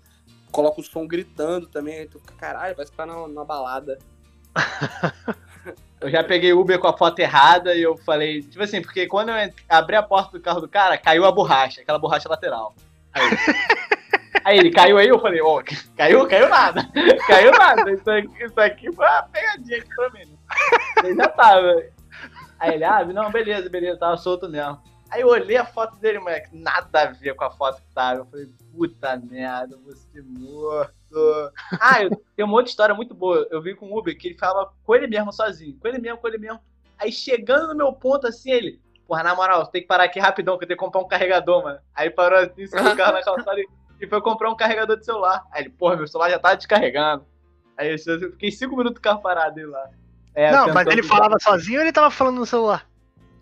[0.52, 3.98] colocam o som gritando também, aí tu fica, caralho, parece que tá na, na balada.
[5.98, 9.30] eu já peguei Uber com a foto errada e eu falei, tipo assim, porque quando
[9.30, 12.74] eu abri a porta do carro do cara, caiu a borracha, aquela borracha lateral.
[13.12, 13.22] Aí,
[14.44, 15.64] Aí ele caiu aí, eu falei, ó, oh,
[15.96, 16.88] caiu, caiu nada.
[17.26, 17.90] Caiu nada.
[17.90, 20.38] Isso aqui, isso aqui foi uma pegadinha aqui pra mim.
[21.04, 21.82] Ele já tava.
[22.58, 24.80] Aí ele, ah, não, beleza, beleza, tava solto mesmo.
[25.10, 28.20] Aí eu olhei a foto dele, moleque, nada a ver com a foto que tava.
[28.20, 31.52] Eu falei, puta merda, você morto.
[31.80, 33.46] Ah, eu, tem uma outra história muito boa.
[33.50, 35.76] Eu vi com o Uber que ele falava com ele mesmo sozinho.
[35.80, 36.60] Com ele mesmo, com ele mesmo.
[36.96, 40.56] Aí chegando no meu ponto assim, ele, porra, na moral, tem que parar aqui rapidão,
[40.56, 41.80] que eu tenho que comprar um carregador, mano.
[41.92, 43.66] Aí parou assim, se o carro na calçada e
[44.00, 45.46] e foi comprar um carregador de celular.
[45.52, 47.24] Aí ele, porra, meu celular já tá descarregando.
[47.76, 47.98] Aí eu
[48.32, 49.90] fiquei cinco minutos do carro parado lá.
[50.34, 52.88] É, não, mas ele falava sozinho ou ele tava falando no celular?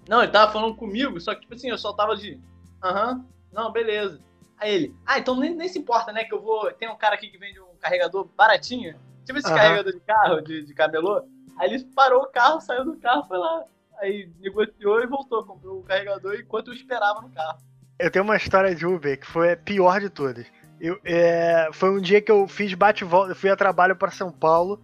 [0.08, 2.40] Não, ele tava falando comigo, só que, tipo assim, eu só tava de.
[2.82, 4.20] Aham, não, beleza.
[4.56, 6.24] Aí ele, ah, então nem, nem se importa, né?
[6.24, 6.72] Que eu vou.
[6.72, 8.98] Tem um cara aqui que vende um carregador baratinho.
[9.24, 9.56] Tipo esse uhum.
[9.56, 11.22] carregador de carro, de, de camelô.
[11.58, 13.64] Aí ele parou o carro, saiu do carro, foi lá.
[13.98, 17.58] Aí negociou e voltou, comprou o carregador enquanto eu esperava no carro.
[17.98, 20.46] Eu tenho uma história de Uber que foi a pior de todas.
[20.80, 24.80] Eu, é, foi um dia que eu fiz bate-volta, fui a trabalho para São Paulo.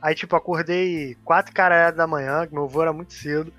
[0.00, 3.52] Aí, tipo, acordei quatro caras da manhã, que meu voo era muito cedo.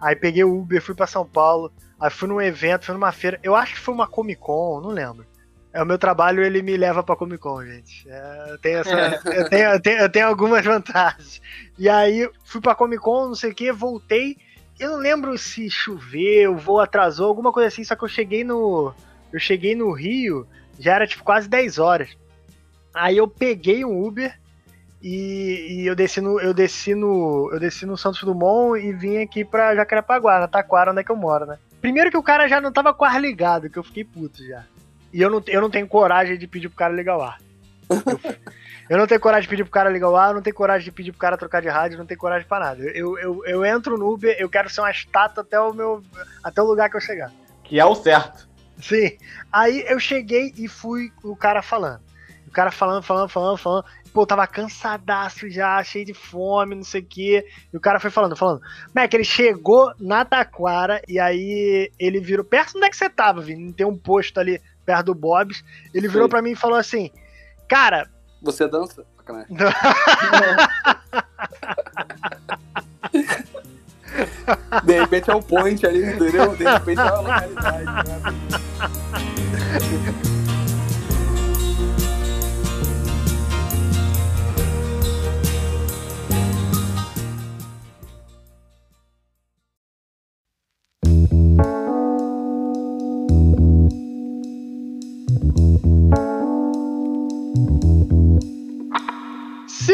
[0.00, 1.72] Aí peguei o Uber, fui para São Paulo.
[2.00, 3.38] Aí fui num evento, fui numa feira.
[3.42, 5.26] Eu acho que foi uma Comic Con, não lembro.
[5.72, 8.08] É o meu trabalho, ele me leva pra Comic Con, gente.
[8.08, 11.42] É, eu, tenho essa, eu, tenho, eu, tenho, eu tenho algumas vantagens.
[11.78, 14.38] E aí fui pra Comic Con, não sei o que, voltei
[14.78, 18.44] eu não lembro se choveu, o voo atrasou, alguma coisa assim, só que eu cheguei
[18.44, 18.92] no.
[19.32, 20.46] Eu cheguei no Rio,
[20.78, 22.16] já era tipo quase 10 horas.
[22.94, 24.38] Aí eu peguei um Uber
[25.02, 26.40] e, e eu desci no.
[26.40, 27.50] Eu desci no.
[27.52, 31.10] Eu desci no Santos Dumont e vim aqui pra Jacarepaguá, na Taquara, onde é que
[31.10, 31.58] eu moro, né?
[31.80, 34.64] Primeiro que o cara já não tava com ar ligado, que eu fiquei puto já.
[35.12, 37.40] E eu não, eu não tenho coragem de pedir pro cara ligar o ar.
[37.88, 38.20] Eu,
[38.88, 40.92] eu não tenho coragem de pedir pro cara ligar o ar, não tenho coragem de
[40.92, 42.82] pedir pro cara trocar de rádio, não tenho coragem pra nada.
[42.82, 46.02] Eu, eu, eu entro no Uber, eu quero ser uma estátua até o meu.
[46.42, 47.32] até o lugar que eu chegar.
[47.64, 48.48] Que é o certo.
[48.80, 49.16] Sim.
[49.52, 52.00] Aí eu cheguei e fui o cara falando.
[52.46, 53.84] O cara falando, falando, falando, falando.
[54.12, 57.46] Pô, eu tava cansadaço já, cheio de fome, não sei o quê.
[57.72, 58.60] E o cara foi falando, falando.
[58.94, 62.44] Mac, ele chegou na Taquara e aí ele virou.
[62.44, 63.72] Perto onde é que você tava, Vini?
[63.72, 65.64] Tem um posto ali perto do Bob's.
[65.92, 67.10] Ele virou para mim e falou assim:
[67.68, 68.08] Cara,
[68.46, 69.04] você dança?
[69.16, 69.56] sacanagem.
[74.84, 76.56] De repente é um point ali, entendeu?
[76.56, 77.84] De repente é uma localidade.
[77.84, 78.65] Né?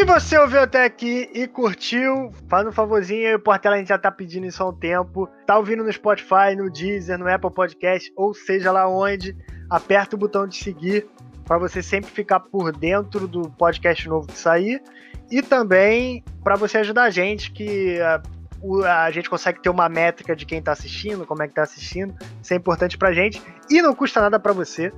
[0.03, 3.87] Se você ouviu até aqui e curtiu, faz um favorzinho aí, o Portela a gente
[3.87, 5.29] já tá pedindo isso há um tempo.
[5.47, 9.33] Tá ouvindo no Spotify, no Deezer, no Apple Podcast, ou seja lá onde,
[9.69, 11.07] aperta o botão de seguir
[11.45, 14.83] para você sempre ficar por dentro do podcast novo que sair.
[15.31, 20.35] E também para você ajudar a gente, que a, a, gente consegue ter uma métrica
[20.35, 22.13] de quem tá assistindo, como é que tá assistindo.
[22.41, 24.91] Isso é importante pra gente e não custa nada para você.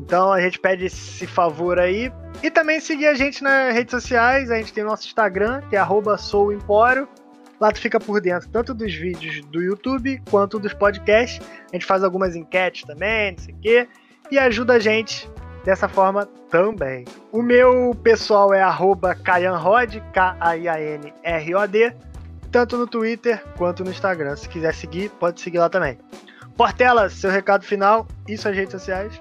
[0.00, 2.10] Então a gente pede esse favor aí.
[2.42, 4.50] E também seguir a gente nas redes sociais.
[4.50, 5.86] A gente tem o nosso Instagram, que é
[6.18, 7.06] souempório.
[7.60, 11.46] Lá tu fica por dentro tanto dos vídeos do YouTube quanto dos podcasts.
[11.70, 13.88] A gente faz algumas enquetes também, não sei o quê.
[14.30, 15.30] E ajuda a gente
[15.62, 17.04] dessa forma também.
[17.30, 18.62] O meu pessoal é
[19.22, 21.94] @kaianrod, K-A-I-A-N-R-O-D,
[22.50, 24.34] tanto no Twitter quanto no Instagram.
[24.36, 25.98] Se quiser seguir, pode seguir lá também.
[26.56, 29.20] Portela, seu recado final e suas redes sociais.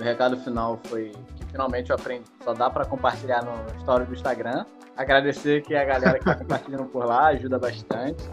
[0.00, 2.24] O recado final foi que finalmente eu aprendi.
[2.42, 4.64] Só dá para compartilhar no story do Instagram.
[4.96, 8.24] Agradecer que a galera que tá compartilhando por lá ajuda bastante.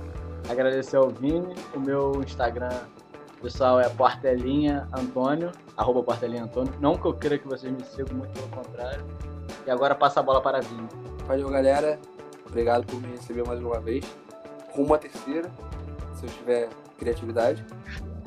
[0.50, 1.54] Agradecer ao Vini.
[1.76, 2.70] O meu Instagram
[3.42, 6.74] pessoal é Portelinha Antônio, arroba Portelinha Antônio.
[6.80, 9.04] Não que eu queira que vocês me sigam, muito pelo contrário.
[9.66, 10.88] E agora passa a bola para Vini.
[11.26, 12.00] Valeu, galera.
[12.46, 14.06] Obrigado por me receber mais uma vez.
[14.74, 15.52] Rumo a terceira,
[16.16, 17.66] se eu tiver criatividade.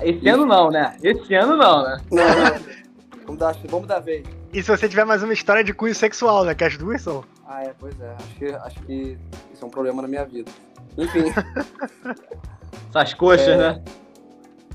[0.02, 0.28] Esse e...
[0.28, 0.94] ano não, né?
[1.02, 1.96] Esse ano não, né?
[2.10, 2.79] Não, não.
[3.30, 4.26] Vamos dar, vamos dar vez.
[4.52, 6.52] E se você tiver mais uma história de cunho sexual, né?
[6.52, 7.24] Que as duas são.
[7.46, 8.10] Ah, é, pois é.
[8.10, 9.18] Acho que, acho que
[9.52, 10.50] isso é um problema na minha vida.
[10.98, 11.26] Enfim.
[12.90, 13.56] Essas coxas, é...
[13.56, 13.84] né?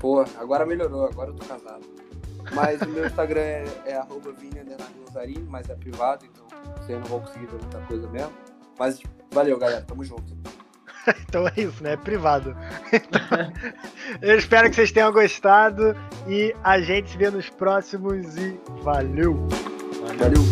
[0.00, 1.84] Pô, agora melhorou, agora eu tô casado.
[2.54, 4.00] Mas o meu Instagram é, é
[5.48, 6.46] mas é privado, então
[6.78, 8.32] vocês não vão conseguir ver muita coisa mesmo.
[8.78, 9.82] Mas valeu, galera.
[9.82, 10.34] Tamo junto.
[11.28, 11.92] então é isso, né?
[11.92, 12.56] É privado.
[12.92, 13.52] Então,
[14.22, 19.48] eu espero que vocês tenham gostado e a gente se vê nos próximos e valeu!
[20.18, 20.42] Valeu!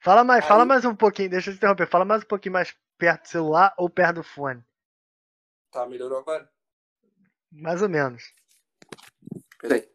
[0.00, 0.48] Fala mais, Aí...
[0.48, 1.86] fala mais um pouquinho, deixa eu te interromper.
[1.86, 4.64] Fala mais um pouquinho mais perto do celular ou perto do fone.
[5.70, 6.50] Tá, melhorou agora?
[7.52, 8.32] Mais ou menos.
[9.62, 9.88] Peraí.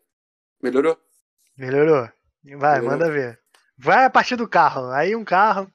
[0.63, 0.97] Melhorou?
[1.57, 2.09] Melhorou.
[2.57, 2.83] Vai, Melhorou.
[2.89, 3.39] manda ver.
[3.77, 4.89] Vai a partir do carro.
[4.91, 5.71] Aí um carro.